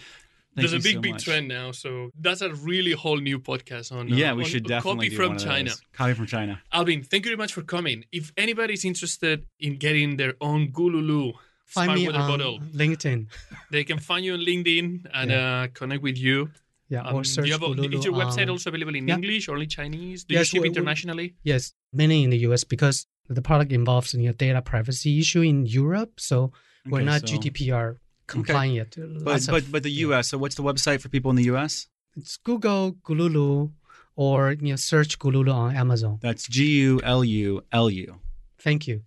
[0.56, 1.26] Thank There's a big, so big much.
[1.26, 1.72] trend now.
[1.72, 4.12] So that's a really whole new podcast on.
[4.12, 5.70] uh, Yeah, we on should definitely copy do from one of China.
[5.70, 5.82] those.
[5.94, 6.54] Copy from China.
[6.74, 8.04] Alvin, thank you very much for coming.
[8.12, 11.34] If anybody's interested in getting their own Gululu
[11.68, 13.28] Find smart me water on bottle, LinkedIn.
[13.70, 16.50] they can find you on LinkedIn and uh, connect with you.
[16.90, 18.96] Yeah, Um, or do search you have a, Gululu is your website on- also available
[18.96, 19.16] in Yeah.
[19.18, 20.24] English or only Chinese?
[20.24, 21.36] Do Yes, you ship we- we- internationally?
[21.44, 25.66] Yes, mainly in the US because the product involves you know, data privacy issue in
[25.66, 26.52] Europe, so
[26.86, 28.96] we're Okay, not so- GDPR compliant yet.
[28.98, 30.30] But Lots of- but but the US.
[30.30, 31.88] So what's the website for people in the US?
[32.18, 33.72] it's Google Gululu
[34.16, 36.18] or you know search Gululu on Amazon.
[36.22, 36.58] That's G
[36.90, 38.20] U L U L U.
[38.58, 39.04] Thank you.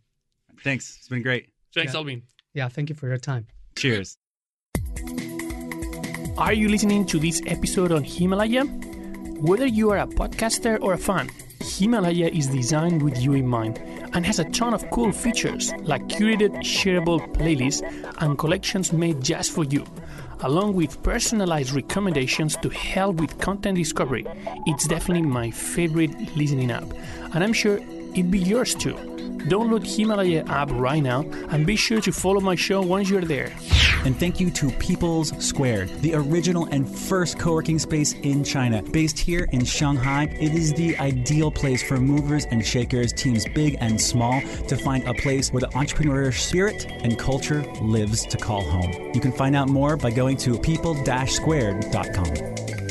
[0.65, 0.97] Thanks.
[0.99, 1.51] It's been great.
[1.75, 1.99] Thanks, Yeah.
[1.99, 2.23] Alvin.
[2.55, 3.47] Yeah, thank you for your time.
[3.77, 4.17] Cheers.
[6.39, 8.65] Are you listening to this episode on Himalaya?
[9.49, 11.29] Whether you are a podcaster or a fan,
[11.61, 13.79] Himalaya is designed with you in mind
[14.15, 17.83] and has a ton of cool features like curated shareable playlists
[18.21, 19.85] and collections made just for you,
[20.41, 24.27] along with personalized recommendations to help with content discovery.
[24.67, 26.93] It's definitely my favorite listening app,
[27.35, 27.79] and I'm sure
[28.15, 29.12] it'd be yours too.
[29.49, 31.21] Download Himalaya app right now
[31.51, 33.53] and be sure to follow my show once you're there.
[34.05, 38.83] And thank you to People's Squared, the original and first co working space in China.
[38.83, 43.77] Based here in Shanghai, it is the ideal place for movers and shakers, teams big
[43.81, 48.63] and small, to find a place where the entrepreneurial spirit and culture lives to call
[48.63, 49.13] home.
[49.15, 50.97] You can find out more by going to people
[51.27, 52.82] squared.com.